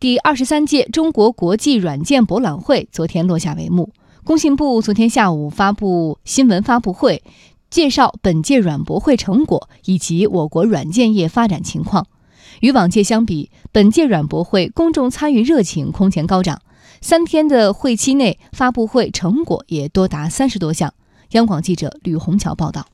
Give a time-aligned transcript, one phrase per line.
[0.00, 3.92] 第二十三届中国国际软件博览会昨天落下帷幕。
[4.24, 7.22] 工信部昨天下午发布新闻发布会，
[7.68, 12.06] 介绍本届软博会成果以及我国软件业发展情况。
[12.60, 16.62] 与往届相比，本届软博会公众参与热情空前高涨。
[17.02, 20.94] 三天的会期内，发布会成果也多达三十多项。
[21.32, 22.86] 央广记者吕红桥报道。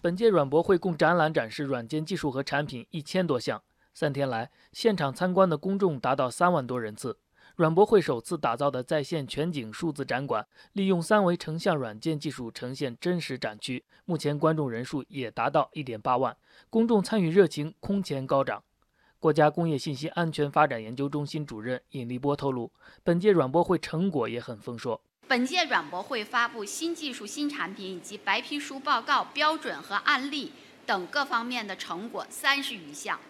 [0.00, 3.60] 本届软博会共展览展示软件技术和产品一千多项。
[3.92, 7.18] 三天来，现场参观的公众达到三万多人次。
[7.56, 16.34] 软博会首次打造的在线全景数字展馆，利用三维成像软件技术呈现真实展区，目前观众人数也达到一点八万，
[16.70, 18.62] 公众参与热情空前高涨。
[19.18, 25.02] 国家工业信息安全发展研究中心主任尹立波透露，本届软博会成果也很丰硕。
[25.28, 30.52] 本届软博会发布新技术、新产品以及白皮书报告、标准和案例
[30.86, 33.20] 等各方面的成果三十余项，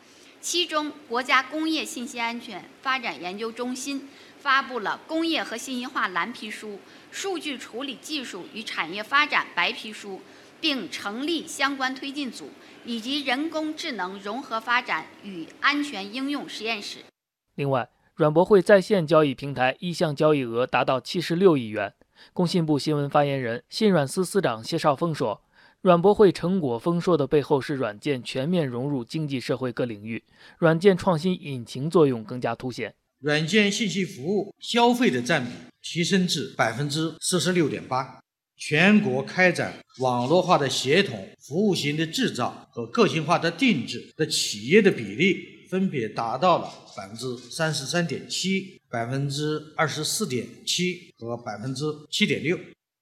[0.41, 4.09] 其中国家工业信息安全发展研究中心
[4.39, 10.21] 发布了工业和信息化蓝皮书、数据处理技术与产业发展白皮书。
[10.63, 12.51] 并成立相关推进组，
[12.85, 16.99] 以及人工智能融合发展与安全应用实验室。
[17.55, 21.95] 另外，软博会在线交易平台一项交易额达到七十六亿元。
[22.35, 25.41] 工信部新闻发言人、信软司司长谢少峰说
[25.83, 30.23] ：“软博会成果丰硕的背后是软件全面融入经济社会各领域，
[30.59, 32.95] 软件创新引擎作用更加凸显。
[33.21, 38.21] 软件信息服务消费的占比提升至百分之四十六点八。”
[38.63, 52.59] 全国开展网络化的协同服务型的制造和个性化的定制的企业的比例分别达到了百分之三十三点七、百分之二十四点七和百分之七点六。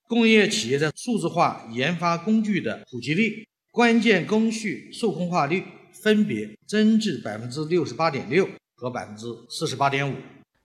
[0.09, 10.17] 工业企业的数字化研发工具的普及率、关键工序数控化率分别增至百分之六十八点六和百分之四十八点五。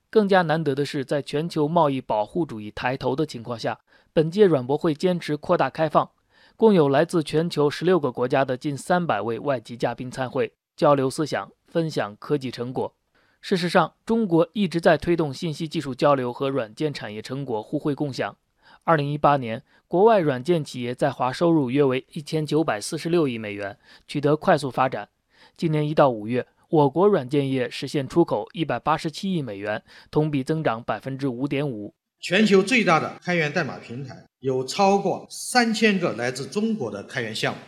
[0.09, 3.77] 更加难得的是，在全球贸易保护主义抬头的情况下。
[4.13, 6.11] 本届软博会坚持扩大开放，
[6.55, 12.93] 共有来自全球十六个国家的近三百位外籍嘉宾参会，交流思想，分享科技成果。
[13.41, 18.37] 事实上，中国一直在推动信息技术交流和软件产业成果互惠共享。
[18.85, 23.77] 二零一八年，国外软件企业在华收入约为一千九百四十六亿美元，
[24.07, 25.07] 取得快速发展。
[25.55, 31.93] 今年一到五月，我国软件业实现出口一百八十七亿美元，同比增长百分之五点五。
[32.19, 37.59] 全球最大的开源代码平台有超过三千个来自中国的开源项目。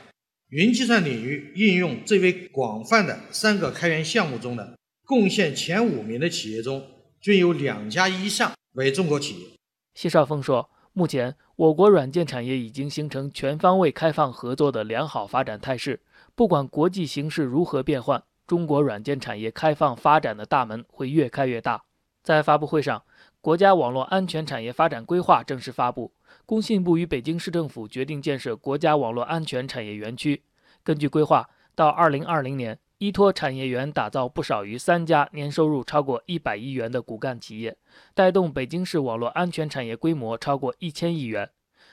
[0.49, 6.85] 云计算领域应用最为广泛的三个开源项目中的贡献前五名的企业中，
[7.21, 9.47] 均有两家以上为中国企业。
[9.93, 15.99] 谢少峰说，目前我国软件产业已经形成全方位开放合作的良好发展态势。
[16.35, 21.83] 不管国际形势如何变换，中国软件产业开放发展的大门会越开越大。
[22.23, 23.03] 在发布会上。
[23.41, 26.11] 国家网络安全产业发展规划正式发布，
[26.47, 30.41] 工信部与北京市政府决定建设国家网络安全产业园区。
[30.81, 37.77] 根据规划，到2020年，依托产业园打造不少于三家年收入超过一百亿元的骨干企业，
[38.15, 41.51] 带动北京市网络安全产业规模超过一千亿元，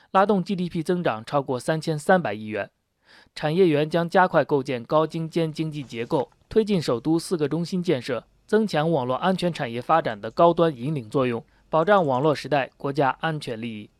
[0.09, 2.71] 拉动 GDP 增长超过三千三百亿元。
[3.35, 8.25] 产业园将加快构建高精尖经济结构，推进首都四个中心建设。
[8.47, 13.91] 增强网络安全产业发展的高端引领作用，保障网络时代国家安全利益。